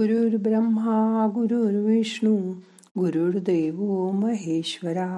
[0.00, 2.36] गुरुर्ब्रह्मा गुरुर्विष्णू
[2.98, 5.08] गुरुर्देव महेश्वरा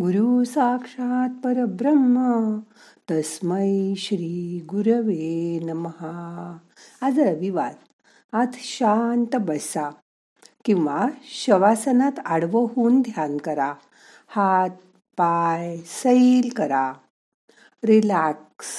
[0.00, 2.22] गुरु साक्षात परब्रह्म
[3.10, 6.14] तस्मै श्री गुरवे नमहा
[7.02, 7.74] आज रविवार
[8.32, 9.88] आज शांत बसा
[10.64, 13.72] किंवा शवासनात आडवं होऊन ध्यान करा
[14.28, 14.82] हात
[15.18, 16.92] पाय सैल करा
[17.82, 18.74] रिलॅक्स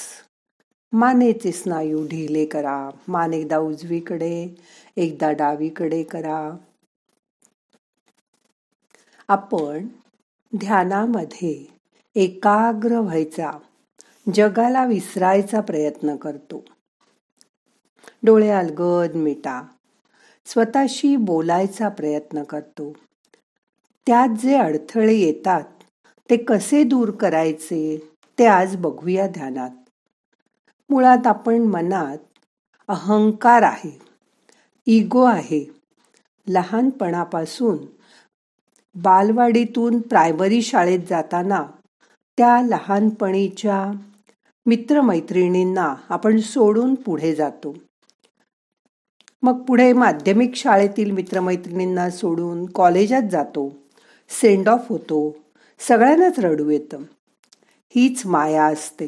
[0.92, 2.78] मानेचे स्नायू ढिले करा
[3.08, 4.56] मान एकदा उजवीकडे
[4.98, 6.56] एकदा डावीकडे करा.
[9.28, 9.88] आपण
[10.56, 11.66] ध्यानामध्ये
[12.14, 13.50] एकाग्र व्हायचा.
[14.34, 16.64] जगाला विसरायचा प्रयत्न करतो.
[18.22, 19.62] डोळे अलगद मिटा.
[20.46, 22.92] स्वतःशी बोलायचा प्रयत्न करतो.
[24.06, 25.64] त्यात जे अडथळे येतात
[26.30, 29.70] ते कसे दूर करायचे ते आज बघूया ध्यानात.
[30.90, 32.18] मुळात आपण मनात
[32.88, 34.07] अहंकार आहे.
[34.90, 35.70] इगो आहे.
[36.48, 37.78] लहानपणापासून
[38.94, 41.66] बालवाडीतून प्रायमरी शाळेत जाताना
[42.36, 43.90] त्या लहानपणीच्या
[44.66, 47.74] मित्रमैत्रिणींना आपण सोडून पुढे जातो.
[49.42, 53.72] मग पुढे माध्यमिक शाळेतील मित्रमैत्रिणींना सोडून कॉलेजात जातो.
[54.28, 55.36] सेंड ऑफ होतो.
[55.78, 57.02] सगळ्यांनाच रडू येतं.
[57.94, 59.06] हीच माया असते.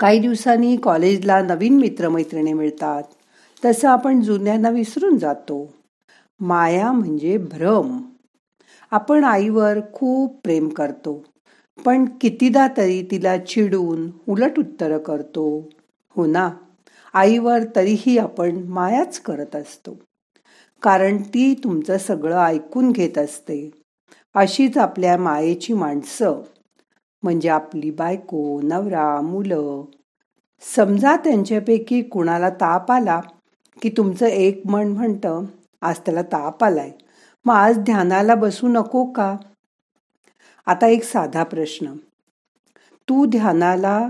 [0.00, 3.02] काही दिवसांनी कॉलेजला नवीन मित्रमैत्रिणी मिळतात.
[3.64, 5.74] तसं आपण जुन्यांना विसरून जातो.
[6.40, 7.98] माया म्हणजे भ्रम.
[8.90, 11.24] आपण आईवर खूप प्रेम करतो
[11.84, 15.68] पण कितीदा तरी तिला चिडून उलट उत्तरं करतो.
[16.16, 16.50] हो ना?
[17.14, 19.98] आईवर तरीही आपण मायाच करत असतो.
[20.82, 23.70] कारण ती तुमचं सगळं ऐकून घेत असते.
[24.34, 26.42] अशीच आपल्या मायेची माणसं.
[27.22, 29.84] म्हणजे आपली बायको नवरा मुलं.
[30.76, 33.20] समजा त्यांच्यापैकी कुणाला ताप आला
[33.82, 35.44] की तुमचं एक मन म्हणतं
[35.82, 36.90] आज त्याला ताप आलाय.
[37.44, 39.36] मग आज ध्यानाला बसू नको का?
[40.66, 41.92] आता एक साधा प्रश्न.
[43.08, 44.08] तू ध्यानाला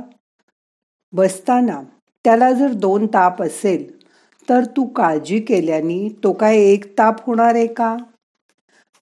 [1.12, 1.82] बसताना
[2.24, 4.06] त्याला जर दोन ताप असेल
[4.48, 7.96] तर तू काळजी केल्याने तो काय एक ताप होणार आहे का?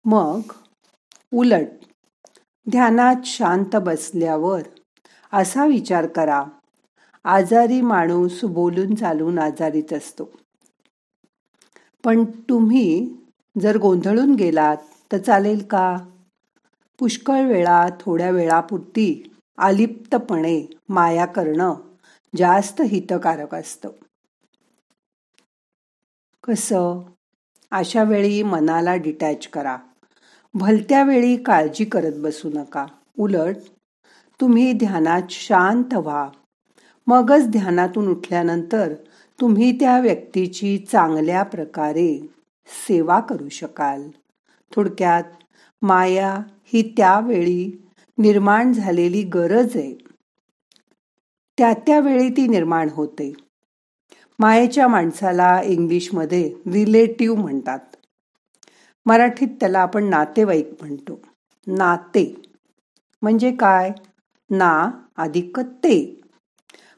[0.04, 0.41] मग
[1.32, 1.66] उलट
[2.71, 4.62] ध्यानात शांत बसल्यावर
[5.32, 6.44] असा विचार करा.
[7.25, 10.40] आजारी माणूस बोलून चालून आजारीच असतो.
[12.05, 13.16] पण तुम्ही
[13.61, 14.77] जर गोंधळून गेलात
[15.12, 15.99] तर चालेल का?
[16.99, 21.75] पुष्कळ वेळा थोड्या वेळापुरती आलिप्तपणे माया करणं
[22.37, 23.89] जास्त हितकारक असतं.
[26.44, 27.00] कसं?
[27.71, 29.77] अशा वेळी मनाला डिटॅच करा.
[30.55, 32.87] भलत्या वेळी काळजी करत बसू नका.
[33.19, 33.56] उलट
[34.41, 36.31] तुम्ही ध्यानात शांत व्हा.
[37.06, 38.94] मगच ध्यानातून उठल्यानंतर
[39.41, 42.28] तुम्ही त्या व्यक्तीची चांगल्या प्रकारे
[42.89, 44.11] सेवा करू शकाल.
[44.77, 45.25] थोडक्यात
[45.83, 46.34] माया
[46.65, 49.95] ही त्यावेळी निर्माण झालेली गरज आहे.
[51.59, 53.33] त्या त्यावेळी ती निर्माण होते.
[54.39, 57.81] मायेच्या माणसाला इंग्लिशमध्ये रिलेटिव्ह म्हणतात.
[59.07, 61.21] मराठीत त्याला आपण नातेवाईक म्हणतो.
[61.67, 62.43] नाते.
[63.22, 63.93] म्हणजे काय?
[64.51, 66.21] ना अधिक ते.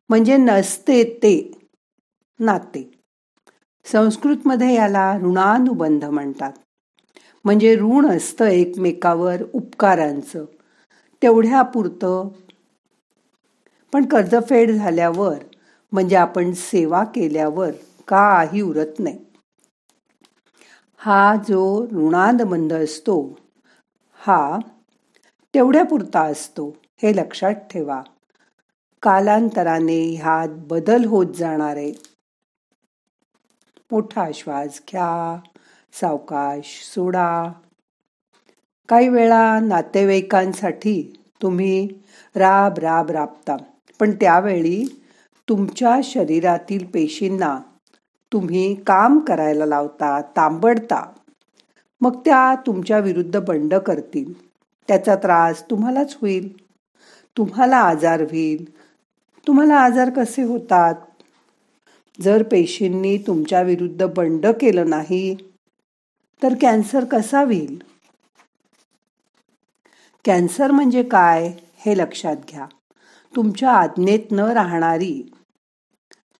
[0.08, 1.61] म्हणजे नसते ते.
[2.40, 2.90] नाते.
[3.84, 6.52] संस्कृतमध्ये याला ऋणानुबंध म्हणतात.
[7.44, 10.44] म्हणजे ऋण असतं एकमेकावर उपकारांचं.
[11.22, 12.28] तेवढ्यापुरतं.
[13.92, 15.34] पण कर्जफेड झाल्यावर
[15.92, 17.70] म्हणजे आपण सेवा केल्यावर
[18.08, 19.18] काही उरत नाही.
[20.96, 23.38] हा जो ऋणानुबंध असतो
[24.14, 24.58] हा
[25.54, 28.02] तेवढ्यापुरता असतो हे लक्षात ठेवा.
[29.02, 32.11] कालांतराने ह्यात बदल होत जाणार आहे.
[33.92, 35.40] मोठा श्वास घ्या
[35.92, 37.52] सावकाश सोडा.
[38.88, 41.88] काही वेळा नातेवाईकांसाठी तुम्ही
[42.36, 43.56] राब राब राबता
[44.00, 45.02] पण त्यावेळी
[45.48, 47.58] तुमच्या शरीरातील पेशींना
[48.32, 51.12] तुम्ही काम करायला लावता तांबडता.
[52.00, 54.46] मग त्या तुमच्या विरुद्ध बंड करतील.
[54.88, 56.56] त्याचा त्रास तुम्हालाच होईल.
[57.36, 58.78] तुम्हाला आजार होईल.
[59.46, 60.94] तुम्हाला आजार कसे होतात?
[62.22, 65.34] जर पेशींनी तुमच्या विरुद्ध बंड केलं नाही
[66.42, 67.82] तर कॅन्सर कसा होईल?
[70.24, 72.66] कॅन्सर म्हणजे काय हे लक्षात घ्या.
[73.36, 75.22] तुमच्या आज्ञेत न राहणारी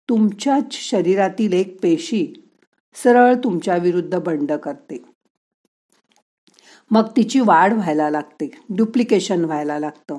[0.08, 2.26] तुमच्याच शरीरातील एक पेशी
[2.94, 5.02] सरळ तुमच्या विरुद्ध बंड करते.
[6.90, 10.19] मग तिची वाढ व्हायला लागते डुप्लिकेशन व्हायला लागतं.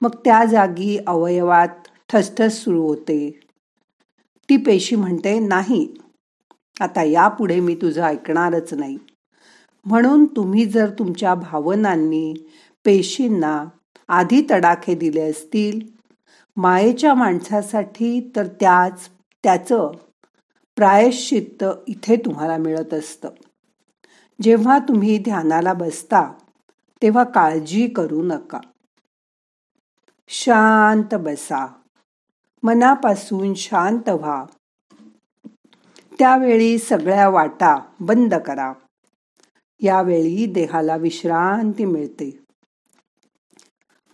[0.00, 3.40] मग त्या जागी अवयवात ठसठस सुरू होते.
[4.50, 5.94] ती पेशी म्हणते नाही
[6.80, 8.98] आता यापुढे मी तुझं ऐकणारच नाही.
[9.84, 12.34] म्हणून तुम्ही जर तुमच्या भावनांनी
[12.84, 13.64] पेशींना
[14.08, 15.80] आधी तडाखे दिले असतील
[16.56, 19.08] मायेच्या माणसासाठी तर त्याच
[19.42, 19.90] त्याचं
[20.76, 23.28] प्रायश्चित्त इथे तुम्हाला मिळत असतं.
[24.42, 26.32] जेव्हा तुम्ही ध्यानाला बसता
[27.02, 28.60] तेव्हा काळजी करू नका.
[30.28, 31.66] शांत बसा.
[32.64, 34.44] मनापासून शांत व्हा.
[36.18, 38.72] त्यावेळी सगळ्या वाटा बंद करा.
[39.80, 42.40] यावेळी देहाला विश्रांती मिळते.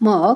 [0.01, 0.35] मग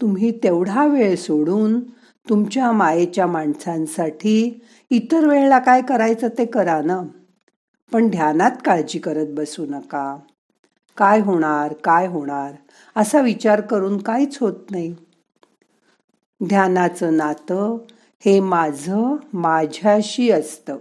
[0.00, 1.80] तुम्ही तेवढा वेळ सोडून
[2.28, 7.02] तुमच्या मायेच्या माणसांसाठी इतर वेळेला काय करायचं ते करा ना.
[7.92, 10.16] पण ध्यानात काळजी करत बसू नका.
[10.96, 12.52] काय होणार काय होणार
[12.96, 14.94] असा विचार करून काहीच होत नाही.
[16.44, 17.78] ध्यानाचं नातं
[18.24, 20.76] हे माझं माझ्याशी असतं.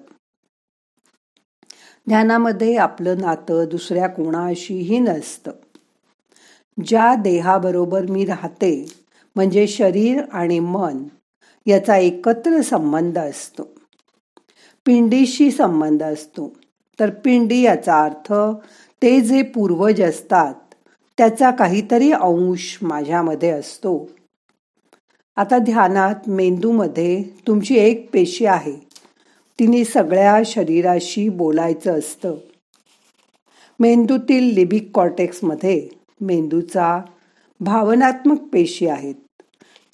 [2.08, 5.52] ध्यानामध्ये आपलं नातं दुसऱ्या कोणाशीही नसतं.
[6.86, 8.86] ज्या देहाबरोबर मी राहते
[9.36, 11.04] म्हणजे शरीर आणि मन
[11.66, 13.64] याचा एकत्र संबंध असतो.
[14.86, 16.54] पिंडीशी संबंध असतो.
[17.00, 18.34] तर पिंडी याचा अर्थ
[19.02, 20.54] ते जे पूर्वज असतात
[21.18, 24.10] त्याचा काहीतरी अंश माझ्यामध्ये असतो.
[25.38, 28.76] आता ध्यानात मेंदूमध्ये तुमची एक पेशी आहे.
[29.60, 32.36] तिने सगळ्या शरीराशी बोलायचं असतं.
[33.80, 35.90] मेंदूतील लिबिक कॉर्टेक्समध्ये
[36.22, 37.02] मेंदूचा
[37.60, 39.16] भावनात्मक पेशी आहेत.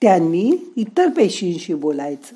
[0.02, 2.36] त्यांनी इतर पेशींशी बोलायचं.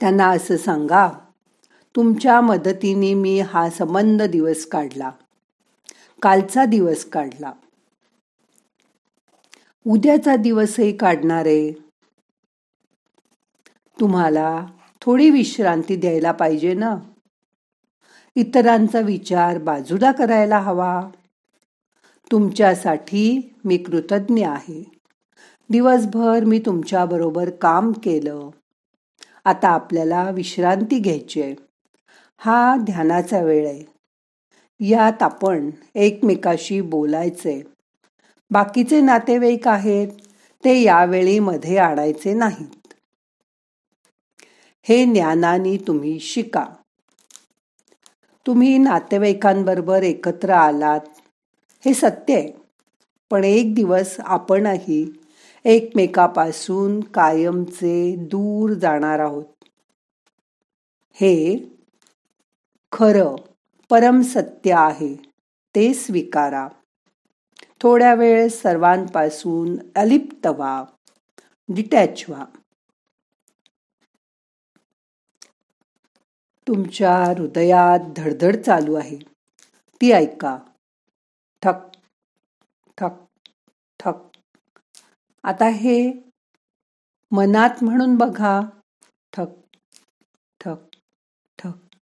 [0.00, 1.08] त्यांना असं सांगा
[1.96, 5.10] तुमच्या मदतीने मी हा संबंध दिवस काढला.
[6.22, 7.52] कालचा दिवस काढला.
[9.86, 11.72] उद्याचा दिवसही काढणारे
[14.00, 14.66] तुम्हाला
[15.00, 16.96] थोडी विश्रांती द्यायला पाहिजे ना?
[18.36, 21.00] इतरांचा विचार बाजूला करायला हवा.
[22.32, 24.84] तुमच्यासाठी मी कृतज्ञ आहे.
[25.70, 28.50] दिवसभर मी तुमच्याबरोबर काम केलं.
[29.44, 31.54] आता आपल्याला विश्रांती घ्यायची आहे.
[32.38, 33.84] हा ध्यानाचा वेळ आहे.
[34.80, 37.62] यात आपण एकमेकाशी बोलायचे
[38.52, 40.08] बाकीचे नातेवाईक आहेत
[40.64, 42.94] ते यावेळी मध्ये आणायचे नाहीत.
[44.82, 46.66] हे ज्ञानाने तुम्ही शिका.
[48.46, 51.00] तुम्ही नातेवाईकांबरोबर एकत्र आलात
[51.84, 52.52] हे सत्य आहे.
[53.30, 55.18] पण एक दिवस आपणही
[55.64, 59.64] एकमेकापासून कायमचे दूर जाणार आहोत.
[61.12, 61.58] हे
[62.92, 63.36] खरं
[63.90, 65.14] परम सत्य आहे
[65.74, 66.68] ते स्वीकारा.
[67.82, 70.84] थोड्या वेळ सर्वांपासून अलिप्त व्हा.
[71.68, 72.44] डिटॅच व्हा.
[76.68, 79.18] तुमच्या हृदयात धडधड चालू आहे.
[80.00, 80.58] ती ऐका.
[81.62, 81.98] ठक
[82.98, 83.12] ठक
[84.00, 84.38] ठक.
[85.42, 86.12] आता हे
[87.32, 88.60] मनात म्हणून बघा.
[89.32, 89.76] ठक
[90.60, 90.96] ठक
[91.58, 91.96] ठक.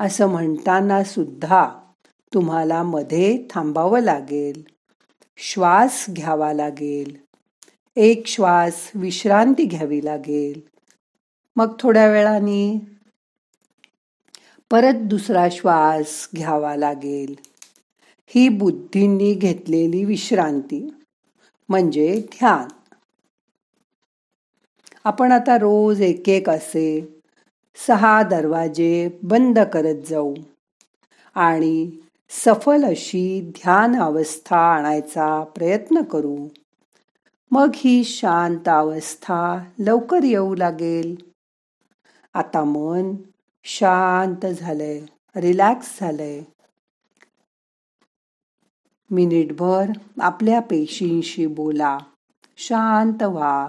[0.00, 1.87] असं म्हणताना सुद्धा
[2.34, 4.62] तुम्हाला मध्ये थांबावं लागेल.
[5.36, 7.16] श्वास घ्यावा लागेल.
[7.96, 10.60] एक श्वास विश्रांती घ्यावी लागेल.
[11.56, 12.80] मग थोड्या वेळाने
[14.70, 17.34] परत दुसरा श्वास घ्यावा लागेल.
[18.26, 20.88] ही बुद्धींनी घेतलेली विश्रांती
[21.68, 22.68] म्हणजे ध्यान.
[25.04, 27.20] आपण आता रोज एक एक असे
[27.86, 30.34] सहा दरवाजे बंद करत जाऊ
[31.34, 31.90] आणि
[32.30, 36.48] सफल अशी ध्यान अवस्था आणायचा प्रयत्न करू.
[37.50, 41.32] मग ही शांत अवस्था लवकर येऊ लागेल.
[42.34, 43.16] आता मन
[43.64, 45.00] शांत झालंय
[45.36, 46.42] रिलॅक्स झालंय.
[49.10, 51.98] मिनिटभर आपल्या पेशींशी बोला.
[52.56, 53.68] शांत व्हा.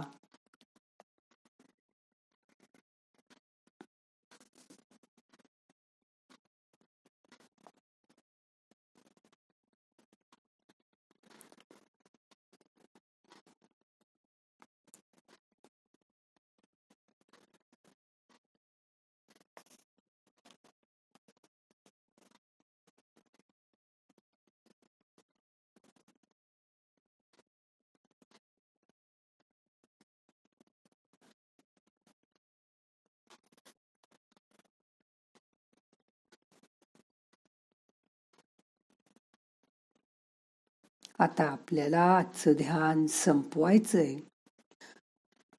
[41.20, 44.16] आता आपल्याला आजचं ध्यान संपवायचंय.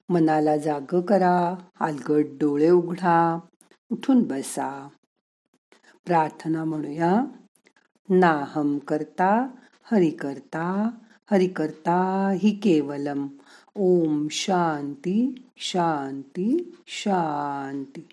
[0.09, 3.39] मनाला जाग करा अलगट डोळे उघडा
[3.91, 4.87] उठून बसा.
[6.05, 7.21] प्रार्थना म्हणूया
[8.09, 9.47] नाहम करता
[9.83, 10.91] हरि करता
[11.31, 13.27] हरि करता हि केवलम.
[13.75, 18.07] ओम शांती शांती शांती.